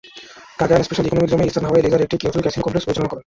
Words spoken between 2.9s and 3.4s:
করেন।